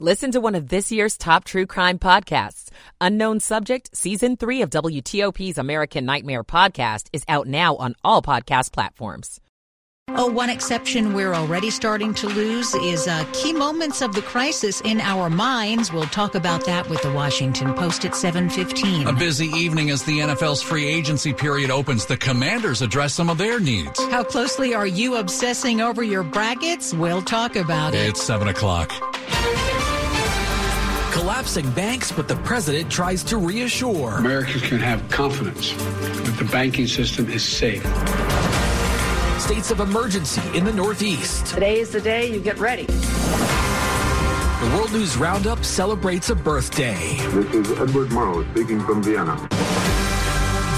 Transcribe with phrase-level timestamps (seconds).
[0.00, 2.68] Listen to one of this year's top true crime podcasts.
[3.00, 8.72] Unknown Subject, Season 3 of WTOP's American Nightmare podcast is out now on all podcast
[8.72, 9.40] platforms.
[10.08, 14.80] Oh, one exception we're already starting to lose is uh, key moments of the crisis
[14.80, 15.92] in our minds.
[15.92, 19.08] We'll talk about that with the Washington Post at 7:15.
[19.08, 22.04] A busy evening as the NFL's free agency period opens.
[22.04, 23.98] The Commanders address some of their needs.
[24.10, 26.92] How closely are you obsessing over your brackets?
[26.92, 28.08] We'll talk about it.
[28.08, 28.92] It's seven o'clock.
[31.14, 34.18] Collapsing banks, but the president tries to reassure.
[34.18, 37.82] Americans can have confidence that the banking system is safe
[39.44, 41.46] states of emergency in the Northeast.
[41.46, 42.86] Today is the day you get ready.
[42.86, 47.16] The World News Roundup celebrates a birthday.
[47.28, 49.36] This is Edward Murrow speaking from Vienna.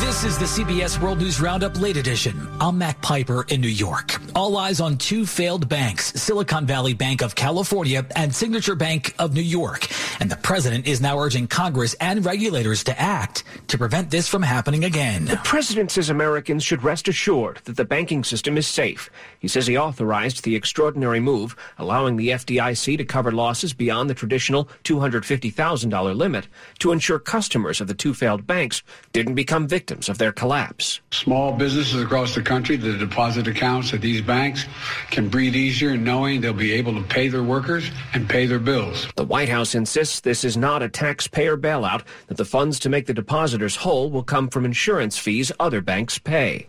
[0.01, 2.49] This is the CBS World News Roundup Late Edition.
[2.61, 4.17] I'm Mac Piper in New York.
[4.37, 9.33] All eyes on two failed banks, Silicon Valley Bank of California and Signature Bank of
[9.33, 9.89] New York.
[10.21, 14.43] And the president is now urging Congress and regulators to act to prevent this from
[14.43, 15.25] happening again.
[15.25, 19.09] The president says Americans should rest assured that the banking system is safe.
[19.39, 24.15] He says he authorized the extraordinary move, allowing the FDIC to cover losses beyond the
[24.15, 26.47] traditional $250,000 limit
[26.81, 28.83] to ensure customers of the two failed banks
[29.15, 31.01] didn't become victims of their collapse.
[31.11, 34.67] Small businesses across the country, the deposit accounts at these banks
[35.11, 39.07] can breathe easier knowing they'll be able to pay their workers and pay their bills.
[39.17, 43.07] The White House insists this is not a taxpayer bailout, that the funds to make
[43.07, 46.69] the depositors whole will come from insurance fees other banks pay.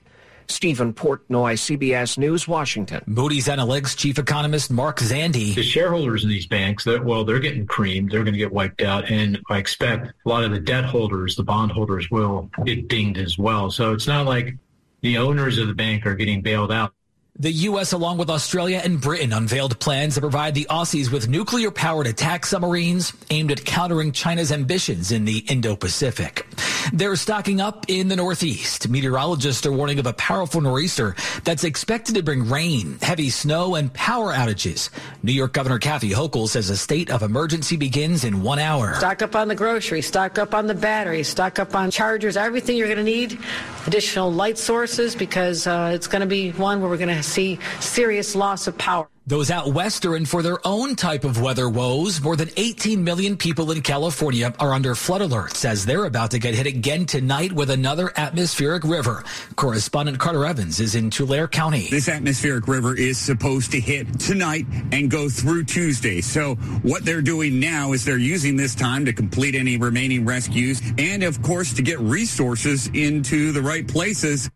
[0.50, 3.04] Stephen Portnoy, CBS News, Washington.
[3.06, 5.54] Moody's Analytics chief economist Mark Zandi.
[5.54, 8.12] The shareholders in these banks, that well, they're getting creamed.
[8.12, 9.12] They're going to get wiped out.
[9.12, 13.18] And I expect a lot of the debt holders, the bond holders, will get dinged
[13.18, 13.70] as well.
[13.72, 14.56] So it's not like
[15.02, 16.94] the owners of the bank are getting bailed out.
[17.40, 21.70] The U.S., along with Australia and Britain, unveiled plans to provide the Aussies with nuclear
[21.70, 26.48] powered attack submarines aimed at countering China's ambitions in the Indo Pacific.
[26.94, 28.90] They're stocking up in the Northeast.
[28.90, 33.94] Meteorologists are warning of a powerful nor'easter that's expected to bring rain, heavy snow, and
[33.94, 34.90] power outages.
[35.22, 38.96] New York Governor Kathy Hochul says a state of emergency begins in one hour.
[38.96, 42.78] Stock up on the groceries, stock up on the batteries, stock up on chargers, everything
[42.78, 43.38] you're going to need.
[43.86, 47.60] Additional light sources because uh, it's going to be one where we're going to see
[47.80, 49.08] serious loss of power.
[49.28, 52.22] Those out west are in for their own type of weather woes.
[52.22, 56.40] More than 18 million people in California are under flood alerts as they're about to
[56.40, 59.26] get hit again tonight with another atmospheric river.
[59.58, 61.90] Correspondent Carter Evans is in Tulare County.
[61.90, 66.22] This atmospheric river is supposed to hit tonight and go through Tuesday.
[66.22, 70.82] So what they're doing now is they're using this time to complete any remaining rescues
[70.98, 74.50] and of course to get resources into the right places.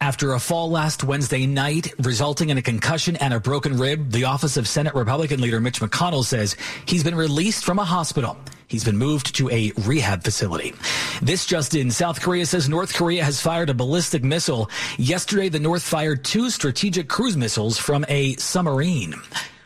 [0.00, 4.24] After a fall last Wednesday night, resulting in a concussion and a broken rib, the
[4.24, 8.36] office of Senate Republican leader Mitch McConnell says he's been released from a hospital.
[8.68, 10.72] He's been moved to a rehab facility.
[11.20, 14.70] This just in, South Korea says North Korea has fired a ballistic missile.
[14.98, 19.14] Yesterday, the North fired two strategic cruise missiles from a submarine.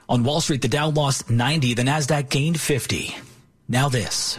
[0.08, 3.14] On Wall Street, the Dow lost 90, the NASDAQ gained 50.
[3.68, 4.38] Now this.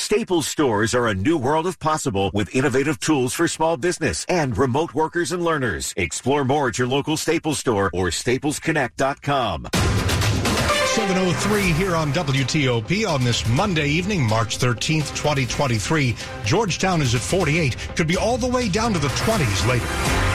[0.00, 4.56] Staples stores are a new world of possible with innovative tools for small business and
[4.56, 5.92] remote workers and learners.
[5.94, 9.68] Explore more at your local Staples store or staplesconnect.com.
[9.74, 16.16] 703 here on WTOP on this Monday evening, March 13th, 2023.
[16.44, 17.76] Georgetown is at 48.
[17.94, 20.29] Could be all the way down to the 20s later.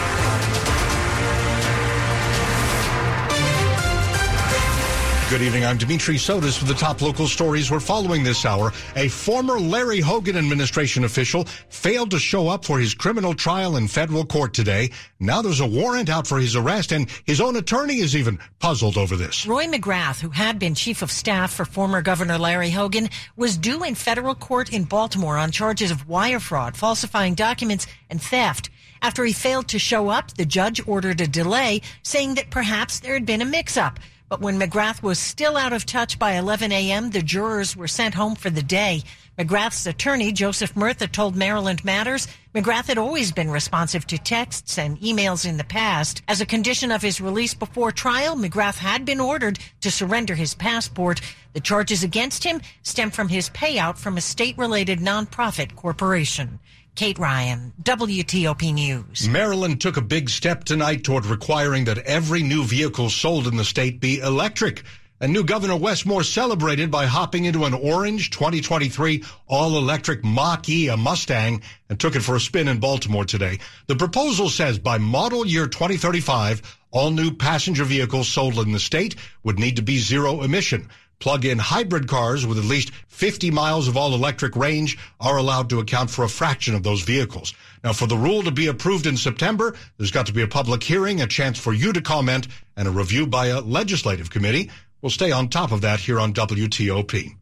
[5.36, 5.66] Good evening.
[5.66, 8.72] I'm Dimitri Sotis with the top local stories we're following this hour.
[8.96, 13.90] A former Larry Hogan administration official failed to show up for his criminal trial in
[13.90, 14.92] federal court today.
[15.20, 18.98] Now there's a warrant out for his arrest, and his own attorney is even puzzled
[18.98, 19.46] over this.
[19.46, 23.84] Roy McGrath, who had been chief of staff for former Governor Larry Hogan, was due
[23.84, 28.70] in federal court in Baltimore on charges of wire fraud, falsifying documents, and theft.
[29.02, 33.16] After he failed to show up, the judge ordered a delay, saying that perhaps there
[33.16, 34.00] had been a mix up.
[34.28, 38.16] But when McGrath was still out of touch by 11 a.m., the jurors were sent
[38.16, 39.04] home for the day.
[39.38, 44.98] McGrath's attorney, Joseph Murtha, told Maryland Matters McGrath had always been responsive to texts and
[45.02, 46.22] emails in the past.
[46.26, 50.56] As a condition of his release before trial, McGrath had been ordered to surrender his
[50.56, 51.20] passport.
[51.52, 56.60] The charges against him stem from his payout from a state related nonprofit corporation.
[56.96, 59.28] Kate Ryan, WTOP News.
[59.28, 63.66] Maryland took a big step tonight toward requiring that every new vehicle sold in the
[63.66, 64.84] state be electric.
[65.20, 70.96] And new Governor Wes Moore celebrated by hopping into an orange 2023 all-electric Mach-E, a
[70.96, 73.60] Mustang, and took it for a spin in Baltimore today.
[73.88, 79.16] The proposal says by model year 2035, all new passenger vehicles sold in the state
[79.44, 80.90] would need to be zero emission.
[81.20, 86.10] Plug-in hybrid cars with at least 50 miles of all-electric range are allowed to account
[86.10, 87.54] for a fraction of those vehicles.
[87.84, 90.84] Now, for the rule to be approved in September, there's got to be a public
[90.84, 94.70] hearing, a chance for you to comment, and a review by a legislative committee.
[95.02, 97.36] We'll stay on top of that here on WTOP.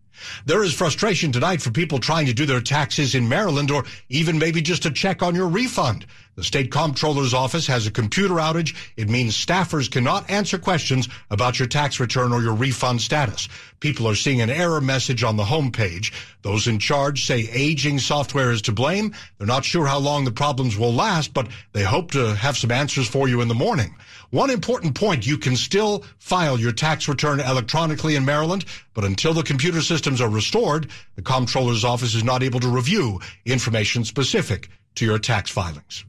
[0.45, 4.37] There is frustration tonight for people trying to do their taxes in Maryland or even
[4.37, 6.05] maybe just to check on your refund.
[6.35, 8.75] The state comptroller's office has a computer outage.
[8.97, 13.47] It means staffers cannot answer questions about your tax return or your refund status.
[13.79, 16.11] People are seeing an error message on the homepage.
[16.41, 19.13] Those in charge say aging software is to blame.
[19.37, 22.71] They're not sure how long the problems will last, but they hope to have some
[22.71, 23.93] answers for you in the morning.
[24.31, 28.65] One important point, you can still file your tax return electronically in Maryland,
[28.95, 33.19] but until the computer systems are restored, the comptroller's office is not able to review
[33.45, 36.05] information specific to your tax filings.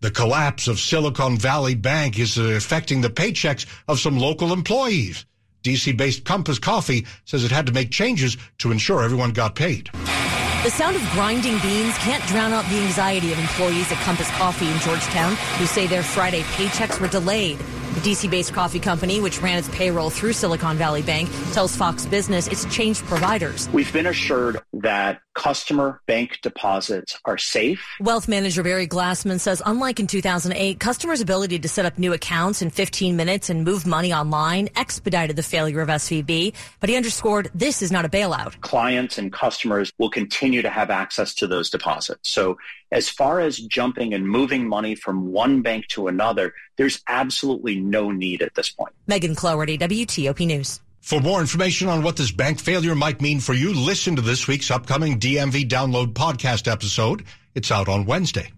[0.00, 5.26] The collapse of Silicon Valley Bank is affecting the paychecks of some local employees.
[5.62, 9.90] DC based Compass Coffee says it had to make changes to ensure everyone got paid.
[10.62, 14.68] The sound of grinding beans can't drown out the anxiety of employees at Compass Coffee
[14.68, 17.58] in Georgetown who say their Friday paychecks were delayed.
[17.94, 22.06] The DC based coffee company, which ran its payroll through Silicon Valley Bank, tells Fox
[22.06, 23.68] Business it's changed providers.
[23.70, 27.84] We've been assured that customer bank deposits are safe.
[28.00, 32.62] Wealth manager Barry Glassman says, unlike in 2008, customers' ability to set up new accounts
[32.62, 36.54] in 15 minutes and move money online expedited the failure of SVB.
[36.78, 38.60] But he underscored this is not a bailout.
[38.60, 42.30] Clients and customers will continue to have access to those deposits.
[42.30, 42.56] So
[42.92, 48.10] as far as jumping and moving money from one bank to another, there's absolutely no
[48.10, 48.92] need at this point.
[49.06, 50.80] Megan Cloherty, WTOP News.
[51.00, 54.46] For more information on what this bank failure might mean for you, listen to this
[54.46, 57.24] week's upcoming DMV Download podcast episode.
[57.54, 58.52] It's out on Wednesday.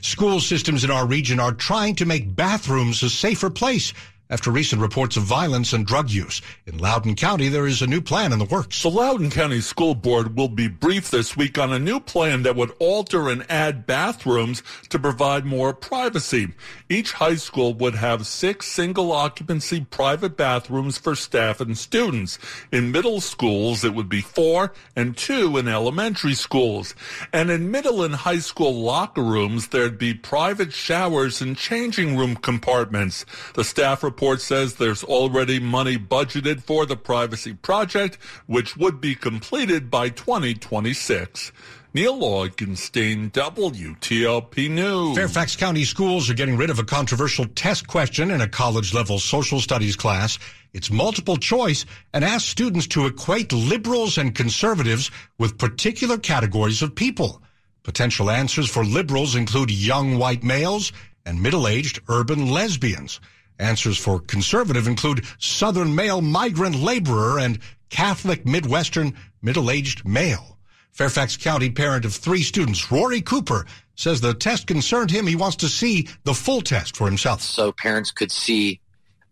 [0.00, 3.92] School systems in our region are trying to make bathrooms a safer place
[4.30, 6.40] after recent reports of violence and drug use.
[6.66, 8.82] In Loudoun County, there is a new plan in the works.
[8.82, 12.56] The Loudoun County School Board will be briefed this week on a new plan that
[12.56, 16.54] would alter and add bathrooms to provide more privacy.
[16.88, 22.38] Each high school would have six single occupancy private bathrooms for staff and students.
[22.72, 26.94] In middle schools, it would be four and two in elementary schools.
[27.32, 32.36] And in middle and high school locker rooms, there'd be private showers and changing room
[32.36, 33.26] compartments.
[33.54, 38.16] The staff report says there's already money budgeted for the privacy project,
[38.46, 41.50] which would be completed by 2026.
[41.92, 45.16] Neil Augenstein, WTOP News.
[45.16, 49.18] Fairfax County schools are getting rid of a controversial test question in a college level
[49.18, 50.38] social studies class.
[50.72, 56.94] It's multiple choice and asks students to equate liberals and conservatives with particular categories of
[56.94, 57.42] people.
[57.82, 60.92] Potential answers for liberals include young white males
[61.26, 63.18] and middle-aged urban lesbians.
[63.58, 67.58] Answers for conservative include Southern male migrant laborer and
[67.88, 70.58] Catholic Midwestern middle-aged male.
[70.92, 73.66] Fairfax County parent of three students, Rory Cooper,
[73.96, 75.26] says the test concerned him.
[75.26, 77.42] He wants to see the full test for himself.
[77.42, 78.80] So parents could see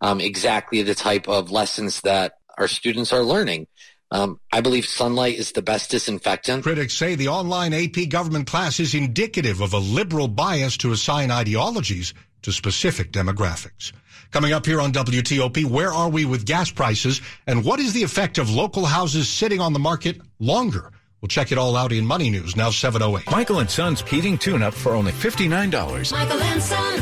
[0.01, 3.67] um, exactly the type of lessons that our students are learning.
[4.11, 6.63] Um, I believe sunlight is the best disinfectant.
[6.63, 11.31] Critics say the online AP government class is indicative of a liberal bias to assign
[11.31, 13.91] ideologies to specific demographics.
[14.33, 18.01] Coming up here on WTOP, where are we with gas prices and what is the
[18.01, 20.91] effect of local houses sitting on the market longer?
[21.21, 23.29] We'll check it all out in Money News, now 708.
[23.29, 26.11] Michael and Son's heating tune-up for only $59.
[26.11, 26.95] Michael and Son.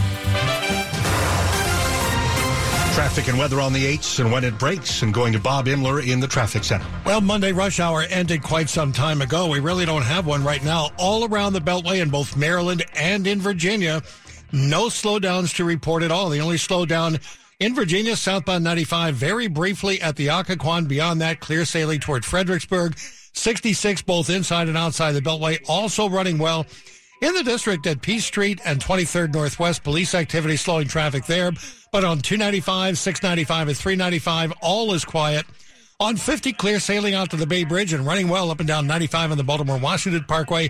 [2.93, 6.05] Traffic and weather on the 8s and when it breaks and going to Bob Imler
[6.05, 6.85] in the traffic center.
[7.05, 9.47] Well, Monday rush hour ended quite some time ago.
[9.47, 10.89] We really don't have one right now.
[10.97, 14.01] All around the Beltway in both Maryland and in Virginia,
[14.51, 16.29] no slowdowns to report at all.
[16.29, 17.21] The only slowdown
[17.59, 20.87] in Virginia, southbound 95, very briefly at the Occoquan.
[20.87, 22.97] Beyond that, clear sailing toward Fredericksburg.
[23.33, 26.65] 66 both inside and outside the Beltway, also running well.
[27.21, 31.51] In the district at P Street and 23rd Northwest, police activity slowing traffic there.
[31.91, 35.45] But on 295, 695, and 395, all is quiet.
[35.99, 38.87] On 50, clear sailing out to the Bay Bridge and running well up and down
[38.87, 40.69] 95 on the Baltimore Washington Parkway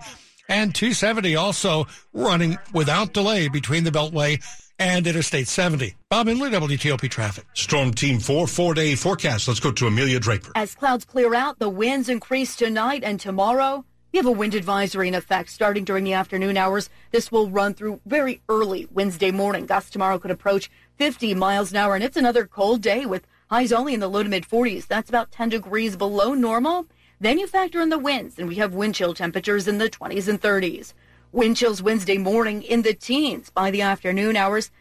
[0.52, 4.44] and 270 also running without delay between the Beltway
[4.78, 5.96] and Interstate 70.
[6.10, 7.46] Bob Imler, WTOP Traffic.
[7.54, 9.48] Storm Team 4, four-day forecast.
[9.48, 10.52] Let's go to Amelia Draper.
[10.56, 13.86] As clouds clear out, the winds increase tonight and tomorrow.
[14.12, 16.90] We have a wind advisory in effect starting during the afternoon hours.
[17.12, 19.68] This will run through very early Wednesday morning.
[19.68, 23.72] Gusts tomorrow could approach 50 miles an hour, and it's another cold day with highs
[23.72, 24.86] only in the low to mid 40s.
[24.88, 26.88] That's about 10 degrees below normal.
[27.22, 30.28] Then you factor in the winds, and we have wind chill temperatures in the 20s
[30.28, 30.94] and 30s.
[31.32, 34.72] Wind chills Wednesday morning in the teens by the afternoon hours.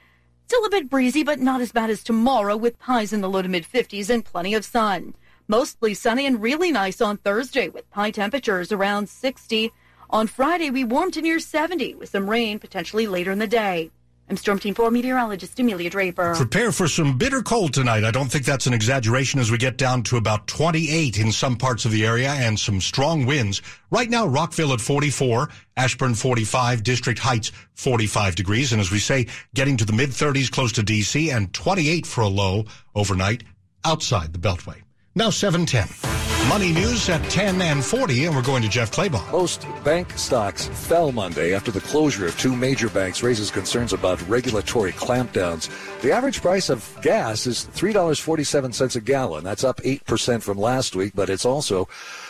[0.46, 3.42] Still a bit breezy, but not as bad as tomorrow with highs in the low
[3.42, 5.14] to mid 50s and plenty of sun.
[5.48, 9.70] Mostly sunny and really nice on Thursday with high temperatures around 60.
[10.08, 13.90] On Friday, we warm to near 70 with some rain potentially later in the day.
[14.30, 16.36] I'm Storm Team 4 meteorologist Amelia Draper.
[16.36, 18.04] Prepare for some bitter cold tonight.
[18.04, 21.56] I don't think that's an exaggeration as we get down to about 28 in some
[21.56, 23.60] parts of the area and some strong winds.
[23.90, 28.70] Right now, Rockville at 44, Ashburn 45, District Heights 45 degrees.
[28.70, 32.20] And as we say, getting to the mid 30s close to DC and 28 for
[32.20, 33.42] a low overnight
[33.84, 34.80] outside the Beltway.
[35.16, 36.48] Now 710.
[36.48, 39.32] Money news at 10 and 40, and we're going to Jeff Clabaugh.
[39.32, 44.26] Most bank stocks fell Monday after the closure of two major banks raises concerns about
[44.28, 45.68] regulatory clampdowns.
[46.00, 49.42] The average price of gas is $3.47 a gallon.
[49.42, 51.88] That's up 8% from last week, but it's also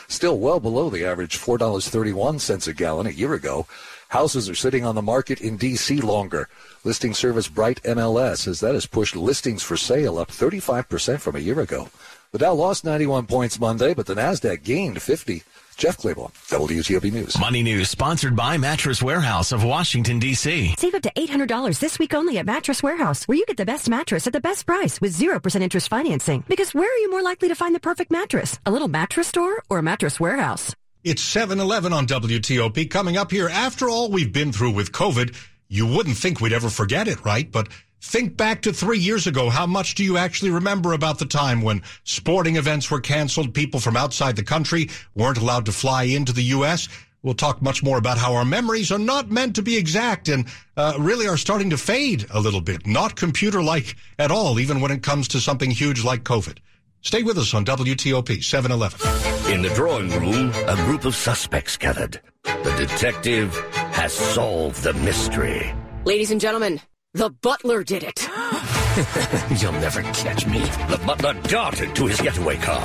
[0.08, 3.66] still well below the average $4.31 a gallon a year ago.
[4.08, 6.00] Houses are sitting on the market in D.C.
[6.00, 6.48] longer.
[6.82, 11.40] Listing service Bright MLS says that has pushed listings for sale up 35% from a
[11.40, 11.90] year ago.
[12.32, 15.42] The Dow lost 91 points Monday, but the Nasdaq gained 50.
[15.76, 17.36] Jeff Clabaugh, WTOP News.
[17.40, 20.76] Money News sponsored by Mattress Warehouse of Washington, D.C.
[20.78, 23.88] Save up to $800 this week only at Mattress Warehouse, where you get the best
[23.88, 26.44] mattress at the best price with 0% interest financing.
[26.46, 28.60] Because where are you more likely to find the perfect mattress?
[28.64, 30.72] A little mattress store or a mattress warehouse?
[31.02, 32.88] It's 7-Eleven on WTOP.
[32.90, 35.34] Coming up here, after all we've been through with COVID,
[35.66, 37.50] you wouldn't think we'd ever forget it, right?
[37.50, 37.70] But
[38.02, 39.50] Think back to three years ago.
[39.50, 43.52] How much do you actually remember about the time when sporting events were canceled?
[43.52, 46.88] People from outside the country weren't allowed to fly into the U.S.
[47.22, 50.46] We'll talk much more about how our memories are not meant to be exact and
[50.78, 54.80] uh, really are starting to fade a little bit, not computer like at all, even
[54.80, 56.56] when it comes to something huge like COVID.
[57.02, 59.52] Stay with us on WTOP 711.
[59.52, 62.20] In the drawing room, a group of suspects gathered.
[62.44, 63.54] The detective
[63.92, 65.74] has solved the mystery.
[66.04, 66.80] Ladies and gentlemen,
[67.12, 68.28] the butler did it.
[69.60, 70.60] You'll never catch me.
[70.60, 72.80] The butler darted to his getaway car.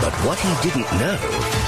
[0.00, 1.18] But what he didn't know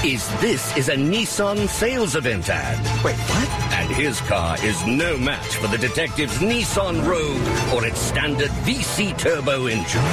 [0.05, 2.77] is this is a Nissan sales event ad.
[3.03, 3.49] Wait, what?
[3.73, 9.17] And his car is no match for the detective's Nissan Rogue or its standard VC
[9.17, 10.03] turbo engine.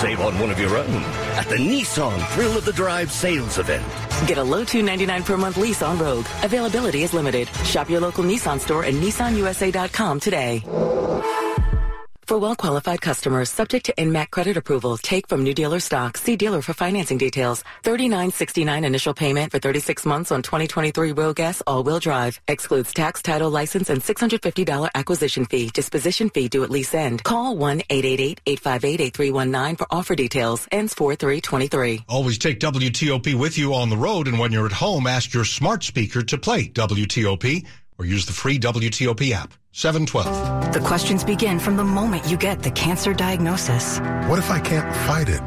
[0.00, 3.86] Save on one of your own at the Nissan Thrill of the Drive sales event.
[4.26, 6.26] Get a low 299 per month lease on Rogue.
[6.42, 7.46] Availability is limited.
[7.64, 10.64] Shop your local Nissan store and nissanusa.com today.
[12.28, 16.18] For well-qualified customers, subject to NMAC credit approval, take from new dealer stock.
[16.18, 17.64] See dealer for financing details.
[17.84, 22.38] Thirty-nine sixty-nine initial payment for 36 months on 2023 Rogue all-wheel drive.
[22.46, 25.70] Excludes tax, title, license, and $650 acquisition fee.
[25.72, 27.24] Disposition fee due at lease end.
[27.24, 30.68] Call 1-888-858-8319 for offer details.
[30.70, 32.04] Ends 4323.
[32.10, 35.46] Always take WTOP with you on the road, and when you're at home, ask your
[35.46, 37.64] smart speaker to play WTOP
[37.98, 39.54] or use the free WTOP app.
[39.78, 40.72] 712.
[40.72, 44.00] The questions begin from the moment you get the cancer diagnosis.
[44.26, 45.40] What if I can't fight it?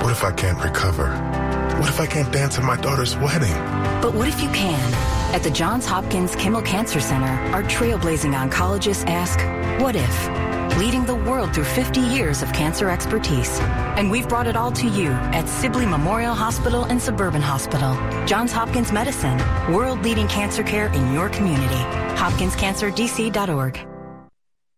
[0.00, 1.08] What if I can't recover?
[1.80, 3.52] What if I can't dance at my daughter's wedding?
[4.00, 4.94] But what if you can?
[5.34, 9.40] At the Johns Hopkins Kimmel Cancer Center, our trailblazing oncologists ask,
[9.82, 10.51] what if?
[10.78, 13.58] Leading the world through 50 years of cancer expertise.
[13.98, 17.94] And we've brought it all to you at Sibley Memorial Hospital and Suburban Hospital.
[18.26, 19.38] Johns Hopkins Medicine,
[19.72, 21.82] world leading cancer care in your community.
[22.16, 23.86] HopkinsCancerDC.org.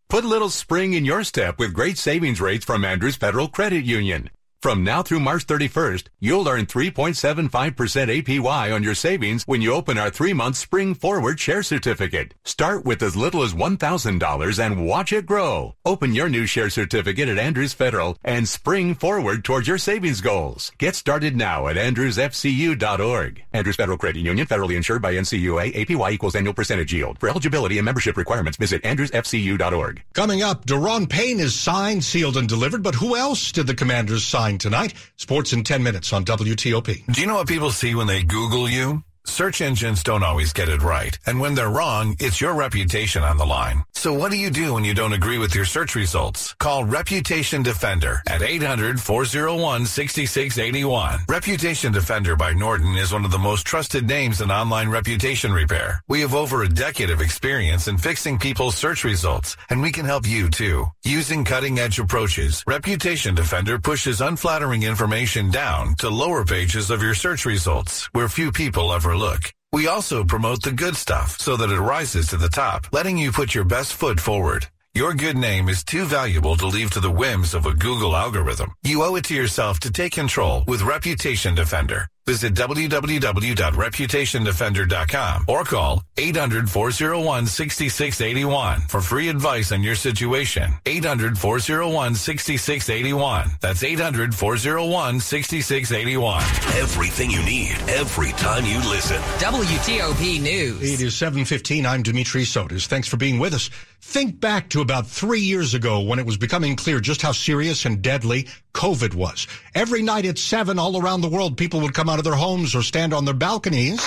[0.09, 3.85] Put a little spring in your step with great savings rates from Andrews Federal Credit
[3.85, 4.31] Union.
[4.65, 9.99] From now through March 31st, you'll earn 3.75% APY on your savings when you open
[9.99, 12.33] our three-month Spring Forward Share Certificate.
[12.45, 15.75] Start with as little as $1,000 and watch it grow.
[15.85, 20.73] Open your new share certificate at Andrews Federal and spring forward towards your savings goals.
[20.79, 23.45] Get started now at andrewsfcu.org.
[23.53, 27.19] Andrews Federal Credit Union, federally insured by NCUA, APY equals annual percentage yield.
[27.19, 30.03] For eligibility and membership requirements, visit andrewsfcu.org.
[30.15, 34.25] Coming up, Daron Payne is signed, sealed, and delivered, but who else did the Commanders
[34.25, 34.54] sign?
[34.59, 34.95] Tonight.
[35.17, 37.13] Sports in 10 minutes on WTOP.
[37.13, 39.03] Do you know what people see when they Google you?
[39.27, 41.19] Search engines don't always get it right.
[41.27, 43.83] And when they're wrong, it's your reputation on the line.
[43.95, 46.53] So what do you do when you don't agree with your search results?
[46.55, 51.29] Call Reputation Defender at 800-401-6681.
[51.29, 56.03] Reputation Defender by Norton is one of the most trusted names in online reputation repair.
[56.07, 60.05] We have over a decade of experience in fixing people's search results, and we can
[60.05, 60.85] help you too.
[61.03, 67.15] Using cutting edge approaches, Reputation Defender pushes unflattering information down to lower pages of your
[67.15, 69.53] search results, where few people ever overlook.
[69.73, 73.33] We also promote the good stuff so that it rises to the top, letting you
[73.33, 74.67] put your best foot forward.
[74.95, 78.73] Your good name is too valuable to leave to the whims of a Google algorithm.
[78.83, 82.07] You owe it to yourself to take control with Reputation Defender.
[82.27, 90.71] Visit www.reputationdefender.com or call 800-401-6681 for free advice on your situation.
[90.87, 93.61] 800-401-6681.
[93.61, 96.81] That's 800-401-6681.
[96.81, 99.21] Everything you need every time you listen.
[99.39, 100.81] WTOP News.
[100.83, 101.85] It is 7.15.
[101.87, 102.87] I'm Dimitri Sotis.
[102.87, 103.69] Thanks for being with us.
[104.01, 107.85] Think back to about three years ago when it was becoming clear just how serious
[107.85, 109.47] and deadly COVID was.
[109.75, 112.75] Every night at 7 all around the world, people would come out of their homes
[112.75, 114.01] or stand on their balconies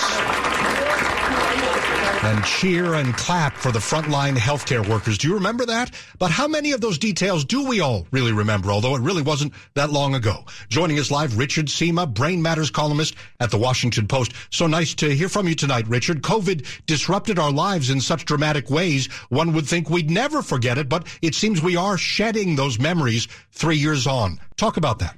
[2.24, 5.18] and cheer and clap for the frontline healthcare workers.
[5.18, 5.92] Do you remember that?
[6.18, 9.54] But how many of those details do we all really remember, although it really wasn't
[9.76, 10.46] that long ago?
[10.70, 14.34] Joining us live, Richard Sima, Brain Matters columnist at the Washington Post.
[14.52, 16.22] So nice to hear from you tonight, Richard.
[16.22, 20.90] COVID disrupted our lives in such dramatic ways, one would think we'd never forget it,
[20.90, 24.40] but it seems we are shedding those memories three years on.
[24.56, 25.18] Talk about that.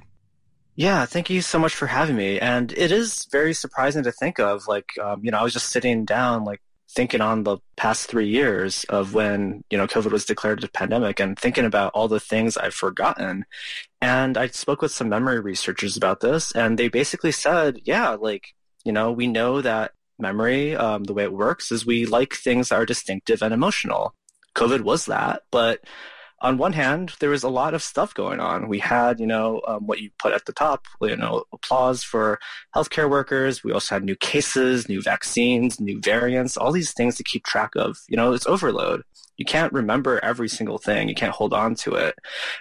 [0.76, 2.38] Yeah, thank you so much for having me.
[2.40, 4.66] And it is very surprising to think of.
[4.66, 6.60] Like, um, you know, I was just sitting down, like,
[6.94, 11.20] thinking on the past three years of when you know COVID was declared a pandemic
[11.20, 13.44] and thinking about all the things I've forgotten.
[14.00, 18.54] And I spoke with some memory researchers about this, and they basically said, yeah, like
[18.84, 22.68] you know, we know that memory, um, the way it works, is we like things
[22.68, 24.14] that are distinctive and emotional.
[24.54, 25.80] COVID was that, but
[26.40, 28.68] on one hand, there was a lot of stuff going on.
[28.68, 32.38] We had, you know, um, what you put at the top, you know, applause for
[32.74, 33.62] healthcare workers.
[33.62, 37.72] We also had new cases, new vaccines, new variants, all these things to keep track
[37.76, 37.98] of.
[38.08, 39.02] You know, it's overload.
[39.36, 41.08] You can't remember every single thing.
[41.08, 42.14] You can't hold on to it.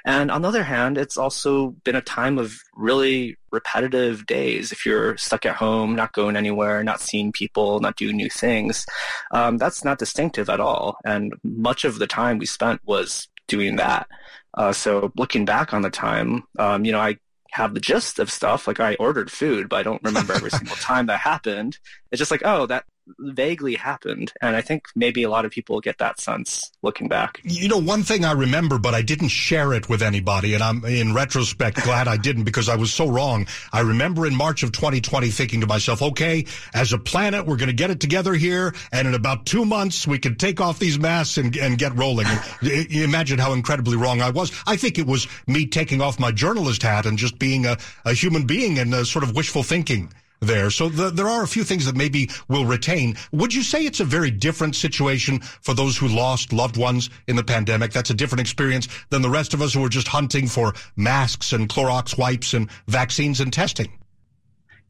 [0.05, 4.71] And on the other hand, it's also been a time of really repetitive days.
[4.71, 8.86] If you're stuck at home, not going anywhere, not seeing people, not doing new things,
[9.31, 10.98] um, that's not distinctive at all.
[11.03, 14.07] And much of the time we spent was doing that.
[14.53, 17.17] Uh, so looking back on the time, um, you know, I
[17.51, 18.67] have the gist of stuff.
[18.67, 21.77] Like I ordered food, but I don't remember every single time that happened.
[22.11, 22.85] It's just like, oh, that
[23.17, 24.33] vaguely happened.
[24.41, 27.41] And I think maybe a lot of people get that sense looking back.
[27.43, 30.53] You know, one thing I remember, but I didn't share it with anybody.
[30.53, 33.47] And I'm in retrospect glad I didn't because I was so wrong.
[33.71, 37.67] I remember in March of 2020 thinking to myself, okay, as a planet, we're going
[37.67, 38.73] to get it together here.
[38.91, 42.27] And in about two months, we can take off these masks and, and get rolling.
[42.62, 44.51] imagine how incredibly wrong I was.
[44.67, 48.13] I think it was me taking off my journalist hat and just being a, a
[48.13, 50.69] human being and a sort of wishful thinking there.
[50.69, 53.15] So the, there are a few things that maybe will retain.
[53.32, 57.36] Would you say it's a very different situation for those who lost loved ones in
[57.36, 57.91] the pandemic?
[57.91, 61.54] That's a different experience than the rest of us who are just hunting for masks
[61.54, 63.91] and Clorox wipes and vaccines and testing.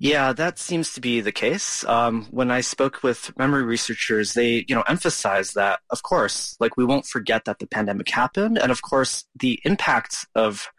[0.01, 1.83] Yeah, that seems to be the case.
[1.83, 6.77] Um, when I spoke with memory researchers, they, you know, emphasized that, of course, like
[6.77, 10.69] we won't forget that the pandemic happened, and of course, the impact of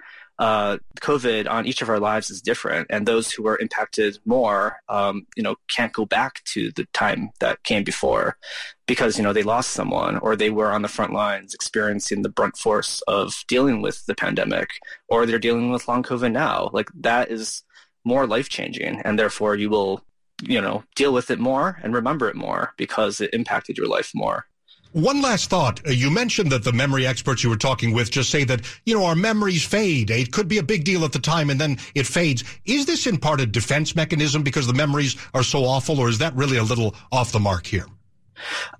[0.40, 4.76] uh, COVID on each of our lives is different, and those who are impacted more,
[4.88, 8.38] um, you know, can't go back to the time that came before
[8.86, 12.30] because you know they lost someone or they were on the front lines experiencing the
[12.30, 14.70] brunt force of dealing with the pandemic,
[15.08, 16.70] or they're dealing with long COVID now.
[16.72, 17.62] Like that is
[18.04, 20.02] more life changing, and therefore you will,
[20.42, 24.10] you know, deal with it more and remember it more because it impacted your life
[24.14, 24.46] more.
[24.92, 25.86] One last thought.
[25.86, 28.94] Uh, you mentioned that the memory experts you were talking with just say that, you
[28.94, 30.10] know, our memories fade.
[30.10, 32.42] It could be a big deal at the time and then it fades.
[32.64, 36.18] Is this in part a defense mechanism because the memories are so awful or is
[36.18, 37.86] that really a little off the mark here?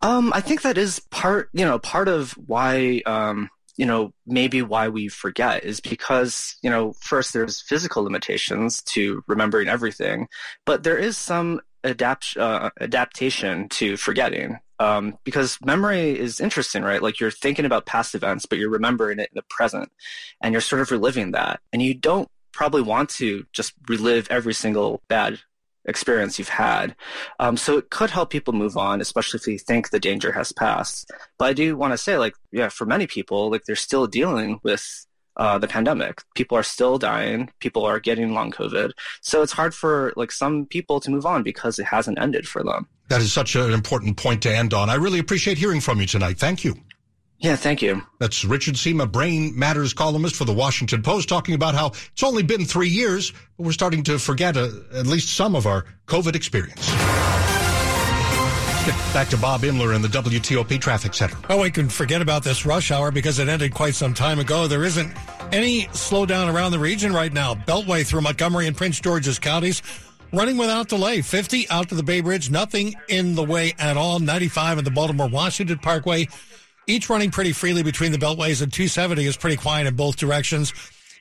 [0.03, 4.63] Um, I think that is part, you know, part of why, um, you know, maybe
[4.63, 10.29] why we forget is because, you know, first there's physical limitations to remembering everything,
[10.67, 17.03] but there is some adapt, uh, adaptation to forgetting um, because memory is interesting, right?
[17.03, 19.93] Like you're thinking about past events, but you're remembering it in the present,
[20.43, 24.55] and you're sort of reliving that, and you don't probably want to just relive every
[24.55, 25.39] single bad
[25.85, 26.97] experience you've had.
[27.39, 30.51] Um, so it could help people move on, especially if you think the danger has
[30.53, 31.11] passed.
[31.39, 34.61] But I do want to say, like, yeah, for many people, like they're still dealing
[34.63, 36.23] with uh, the pandemic.
[36.35, 37.51] People are still dying.
[37.61, 38.93] People are getting long COVID.
[39.21, 42.63] So it's hard for like some people to move on because it hasn't ended for
[42.63, 42.89] them.
[43.11, 44.89] That is such an important point to end on.
[44.89, 46.39] I really appreciate hearing from you tonight.
[46.39, 46.77] Thank you.
[47.39, 48.03] Yeah, thank you.
[48.21, 52.45] That's Richard Sima, Brain Matters columnist for the Washington Post, talking about how it's only
[52.45, 56.37] been three years, but we're starting to forget uh, at least some of our COVID
[56.37, 56.89] experience.
[59.13, 61.37] Back to Bob Imler in the WTOP Traffic Center.
[61.49, 64.69] Oh, we can forget about this rush hour because it ended quite some time ago.
[64.69, 65.13] There isn't
[65.53, 67.57] any slowdown around the region right now.
[67.57, 69.83] Beltway through Montgomery and Prince George's counties
[70.33, 71.23] running without delay.
[71.23, 74.19] 50 out to the Bay Bridge, nothing in the way at all.
[74.19, 76.29] 95 in the Baltimore Washington Parkway,
[76.87, 80.73] each running pretty freely between the beltways, and 270 is pretty quiet in both directions.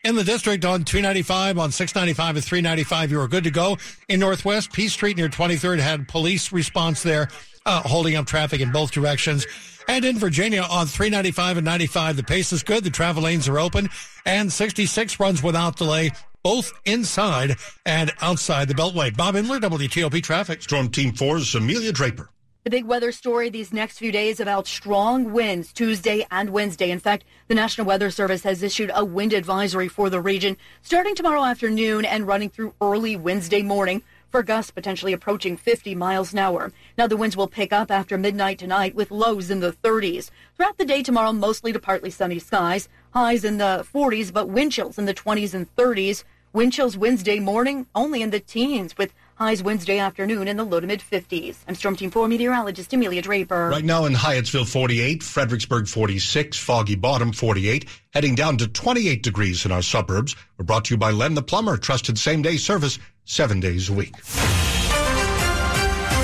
[0.03, 3.77] In the district on 295, on 695 and 395, you are good to go.
[4.07, 7.27] In Northwest, P Street near 23rd had police response there,
[7.65, 9.45] uh, holding up traffic in both directions.
[9.89, 12.83] And in Virginia on 395 and 95, the pace is good.
[12.83, 13.89] The travel lanes are open
[14.25, 16.11] and 66 runs without delay
[16.43, 19.15] both inside and outside the Beltway.
[19.15, 20.62] Bob Imler, WTOP Traffic.
[20.62, 22.30] Storm Team 4's Amelia Draper.
[22.65, 26.91] The big weather story these next few days about strong winds Tuesday and Wednesday.
[26.91, 31.15] In fact, the National Weather Service has issued a wind advisory for the region starting
[31.15, 36.39] tomorrow afternoon and running through early Wednesday morning for gusts potentially approaching 50 miles an
[36.39, 36.71] hour.
[36.97, 40.29] Now, the winds will pick up after midnight tonight with lows in the 30s.
[40.55, 44.71] Throughout the day tomorrow, mostly to partly sunny skies, highs in the 40s, but wind
[44.71, 46.23] chills in the 20s and 30s.
[46.51, 50.82] Wind chills Wednesday morning only in the teens with highs Wednesday afternoon in the low
[50.82, 51.56] to mid 50s.
[51.67, 53.69] I'm Storm Team 4 meteorologist Amelia Draper.
[53.69, 59.65] Right now in Hyattsville 48, Fredericksburg 46, Foggy Bottom 48, heading down to 28 degrees
[59.65, 60.36] in our suburbs.
[60.58, 63.93] We're brought to you by Len the Plumber, trusted same day service seven days a
[63.93, 64.13] week.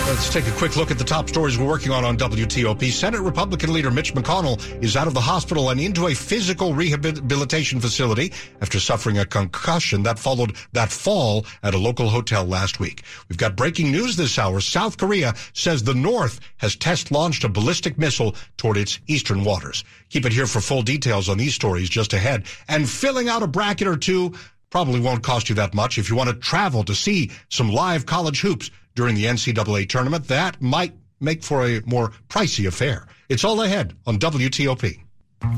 [0.07, 2.91] Let's take a quick look at the top stories we're working on on WTOP.
[2.91, 7.79] Senate Republican leader Mitch McConnell is out of the hospital and into a physical rehabilitation
[7.79, 13.01] facility after suffering a concussion that followed that fall at a local hotel last week.
[13.29, 14.61] We've got breaking news this hour.
[14.61, 19.83] South Korea says the North has test launched a ballistic missile toward its eastern waters.
[20.09, 22.45] Keep it here for full details on these stories just ahead.
[22.67, 24.35] And filling out a bracket or two
[24.69, 28.05] probably won't cost you that much if you want to travel to see some live
[28.05, 30.27] college hoops during the NCAA tournament.
[30.27, 33.07] That might make for a more pricey affair.
[33.29, 35.01] It's all ahead on WTOP.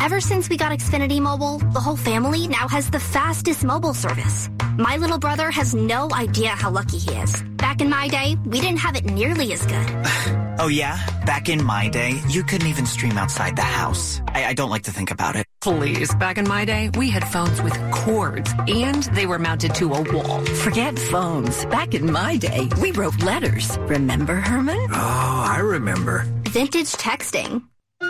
[0.01, 4.49] Ever since we got Xfinity Mobile, the whole family now has the fastest mobile service.
[4.77, 7.43] My little brother has no idea how lucky he is.
[7.43, 10.35] Back in my day, we didn't have it nearly as good.
[10.59, 10.97] oh, yeah?
[11.25, 14.21] Back in my day, you couldn't even stream outside the house.
[14.27, 15.45] I, I don't like to think about it.
[15.61, 19.93] Please, back in my day, we had phones with cords, and they were mounted to
[19.93, 20.45] a wall.
[20.45, 21.65] Forget phones.
[21.65, 23.77] Back in my day, we wrote letters.
[23.81, 24.89] Remember, Herman?
[24.91, 26.25] Oh, I remember.
[26.43, 27.63] Vintage texting.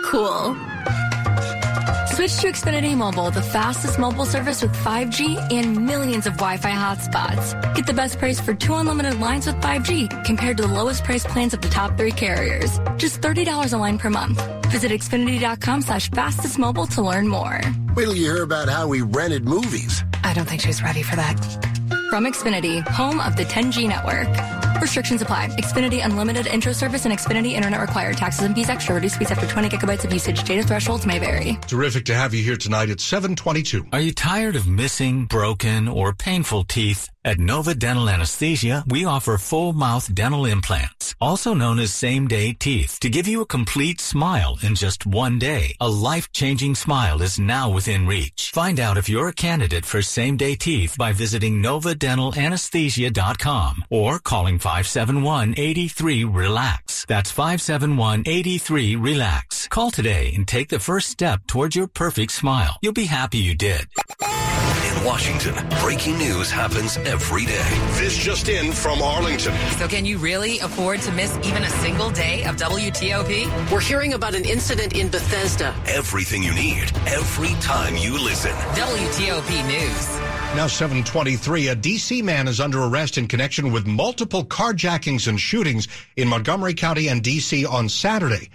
[0.04, 0.56] Cool.
[2.18, 7.76] Switch to Xfinity Mobile, the fastest mobile service with 5G and millions of Wi-Fi hotspots.
[7.76, 11.24] Get the best price for two unlimited lines with 5G compared to the lowest price
[11.24, 12.80] plans of the top three carriers.
[12.96, 14.44] Just $30 a line per month.
[14.66, 17.60] Visit Xfinity.com slash fastest mobile to learn more.
[17.94, 20.02] Wait till you hear about how we rented movies.
[20.24, 21.38] I don't think she's ready for that.
[22.10, 24.57] From Xfinity, home of the 10G network.
[24.80, 25.48] Restrictions apply.
[25.48, 28.16] Xfinity Unlimited intro service and Xfinity Internet required.
[28.16, 28.94] Taxes and fees extra.
[28.94, 30.42] Reduced speeds after 20 gigabytes of usage.
[30.44, 31.58] Data thresholds may vary.
[31.66, 33.86] Terrific to have you here tonight at 722.
[33.92, 37.08] Are you tired of missing, broken, or painful teeth?
[37.28, 42.54] At Nova Dental Anesthesia, we offer full mouth dental implants, also known as same day
[42.54, 45.74] teeth, to give you a complete smile in just one day.
[45.78, 48.50] A life changing smile is now within reach.
[48.54, 54.58] Find out if you're a candidate for same day teeth by visiting novadentalanesthesia.com or calling
[54.58, 57.04] 571 83 Relax.
[57.04, 59.68] That's 571 83 Relax.
[59.68, 62.78] Call today and take the first step towards your perfect smile.
[62.80, 63.86] You'll be happy you did.
[64.88, 67.68] In Washington, breaking news happens every day.
[67.98, 69.54] This just in from Arlington.
[69.76, 73.70] So, can you really afford to miss even a single day of WTOP?
[73.70, 75.74] We're hearing about an incident in Bethesda.
[75.86, 78.52] Everything you need, every time you listen.
[78.52, 80.08] WTOP News.
[80.56, 82.22] Now 723, a D.C.
[82.22, 87.22] man is under arrest in connection with multiple carjackings and shootings in Montgomery County and
[87.22, 87.66] D.C.
[87.66, 88.48] on Saturday.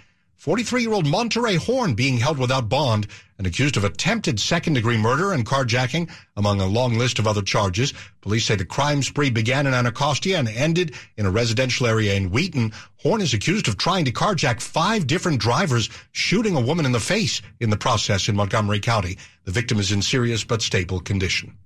[0.44, 3.06] 43-year-old Monterey Horn being held without bond
[3.38, 7.94] and accused of attempted second-degree murder and carjacking, among a long list of other charges.
[8.20, 12.30] Police say the crime spree began in Anacostia and ended in a residential area in
[12.30, 12.74] Wheaton.
[12.98, 17.00] Horn is accused of trying to carjack five different drivers, shooting a woman in the
[17.00, 19.16] face in the process in Montgomery County.
[19.46, 21.56] The victim is in serious but stable condition.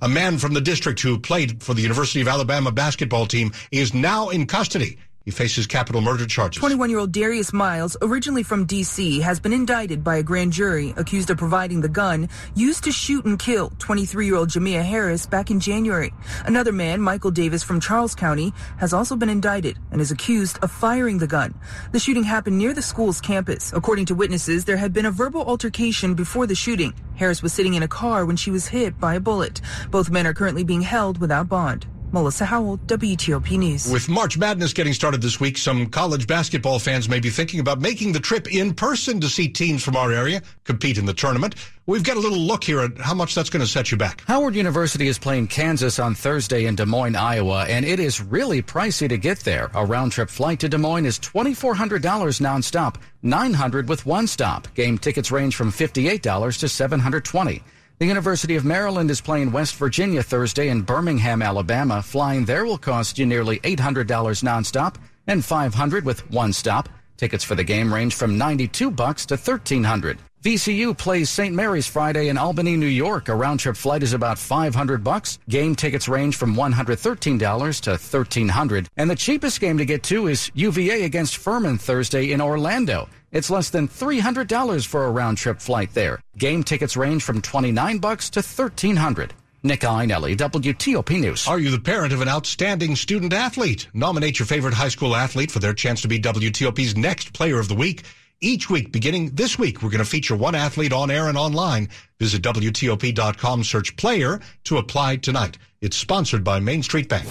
[0.00, 3.92] A man from the district who played for the University of Alabama basketball team is
[3.92, 4.98] now in custody.
[5.24, 6.58] He faces capital murder charges.
[6.58, 10.92] 21 year old Darius Miles, originally from D.C., has been indicted by a grand jury
[10.96, 15.26] accused of providing the gun used to shoot and kill 23 year old Jamea Harris
[15.26, 16.12] back in January.
[16.44, 20.72] Another man, Michael Davis from Charles County, has also been indicted and is accused of
[20.72, 21.54] firing the gun.
[21.92, 23.72] The shooting happened near the school's campus.
[23.72, 26.94] According to witnesses, there had been a verbal altercation before the shooting.
[27.14, 29.60] Harris was sitting in a car when she was hit by a bullet.
[29.90, 31.86] Both men are currently being held without bond.
[32.12, 33.90] Melissa Howell, WTOP News.
[33.90, 37.80] With March Madness getting started this week, some college basketball fans may be thinking about
[37.80, 41.54] making the trip in person to see teams from our area compete in the tournament.
[41.86, 44.22] We've got a little look here at how much that's going to set you back.
[44.26, 48.62] Howard University is playing Kansas on Thursday in Des Moines, Iowa, and it is really
[48.62, 49.70] pricey to get there.
[49.74, 52.00] A round trip flight to Des Moines is $2,400
[52.40, 54.72] nonstop, 900 with one stop.
[54.74, 57.62] Game tickets range from $58 to 720
[58.02, 62.02] The University of Maryland is playing West Virginia Thursday in Birmingham, Alabama.
[62.02, 64.04] Flying there will cost you nearly $800
[64.42, 64.96] nonstop
[65.28, 66.88] and 500 with one stop.
[67.16, 70.18] Tickets for the game range from 92 bucks to 1300.
[70.42, 71.54] VCU plays St.
[71.54, 73.28] Mary's Friday in Albany, New York.
[73.28, 75.38] A round trip flight is about 500 bucks.
[75.48, 78.88] Game tickets range from $113 to 1300.
[78.96, 83.08] And the cheapest game to get to is UVA against Furman Thursday in Orlando.
[83.32, 86.20] It's less than $300 for a round trip flight there.
[86.36, 89.32] Game tickets range from 29 bucks to 1300.
[89.64, 91.46] Nick Iannelli, WTOP News.
[91.46, 93.88] Are you the parent of an outstanding student athlete?
[93.94, 97.68] Nominate your favorite high school athlete for their chance to be WTOP's next player of
[97.68, 98.02] the week.
[98.40, 101.88] Each week, beginning this week, we're going to feature one athlete on air and online.
[102.18, 105.58] Visit WTOP.com, search player to apply tonight.
[105.80, 107.28] It's sponsored by Main Street Bank.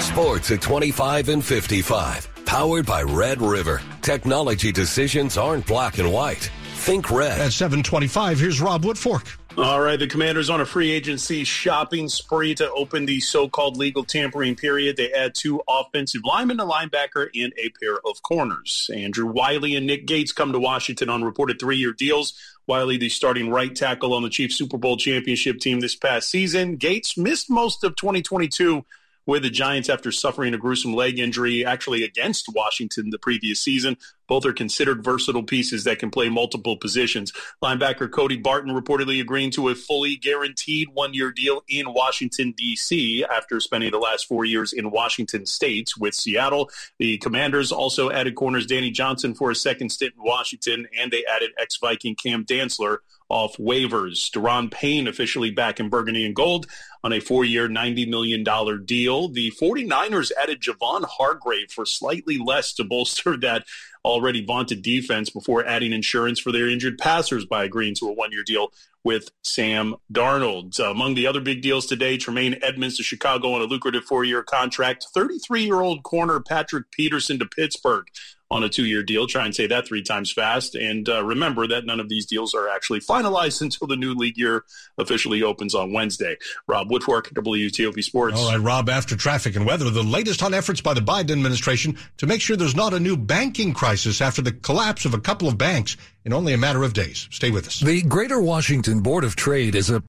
[0.00, 2.46] Sports at 25 and 55.
[2.46, 3.82] Powered by Red River.
[4.02, 6.50] Technology decisions aren't black and white.
[6.74, 7.38] Think red.
[7.40, 9.36] At 725, here's Rob Woodfork.
[9.58, 14.04] All right, the Commanders on a free agency shopping spree to open the so-called legal
[14.04, 14.96] tampering period.
[14.96, 18.88] They add two offensive linemen, a linebacker, and a pair of corners.
[18.94, 22.32] Andrew Wylie and Nick Gates come to Washington on reported three-year deals.
[22.66, 26.76] Wylie, the starting right tackle on the Chiefs Super Bowl championship team this past season.
[26.76, 28.86] Gates missed most of 2022
[29.30, 33.96] with the Giants after suffering a gruesome leg injury, actually against Washington the previous season.
[34.26, 37.32] Both are considered versatile pieces that can play multiple positions.
[37.62, 43.24] Linebacker Cody Barton reportedly agreeing to a fully guaranteed one year deal in Washington, D.C.
[43.24, 46.68] after spending the last four years in Washington State with Seattle.
[46.98, 51.24] The Commanders also added corners Danny Johnson for a second stint in Washington, and they
[51.24, 52.98] added ex Viking Cam Dantzler
[53.30, 54.30] off waivers.
[54.30, 56.66] Daron Payne officially back in burgundy and gold
[57.02, 58.44] on a four year, $90 million
[58.84, 59.28] deal.
[59.28, 63.64] The 49ers added Javon Hargrave for slightly less to bolster that
[64.04, 68.32] already vaunted defense before adding insurance for their injured passers by agreeing to a one
[68.32, 68.72] year deal
[69.04, 70.78] with Sam Darnold.
[70.78, 74.24] Uh, among the other big deals today, Tremaine Edmunds to Chicago on a lucrative four
[74.24, 78.06] year contract, 33 year old corner Patrick Peterson to Pittsburgh
[78.50, 79.26] on a two-year deal.
[79.26, 80.74] Try and say that three times fast.
[80.74, 84.36] And uh, remember that none of these deals are actually finalized until the new league
[84.36, 84.64] year
[84.98, 86.36] officially opens on Wednesday.
[86.66, 88.38] Rob Woodfork, WTOP Sports.
[88.38, 91.96] All right, Rob, after traffic and weather, the latest on efforts by the Biden administration
[92.18, 95.48] to make sure there's not a new banking crisis after the collapse of a couple
[95.48, 97.28] of banks in only a matter of days.
[97.30, 97.80] Stay with us.
[97.80, 99.98] The Greater Washington Board of Trade is a